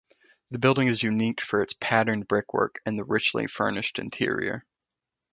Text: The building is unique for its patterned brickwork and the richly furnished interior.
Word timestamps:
The 0.49 0.57
building 0.57 0.87
is 0.87 1.03
unique 1.03 1.41
for 1.41 1.61
its 1.61 1.75
patterned 1.79 2.27
brickwork 2.27 2.81
and 2.87 2.97
the 2.97 3.03
richly 3.03 3.45
furnished 3.45 3.99
interior. 3.99 4.65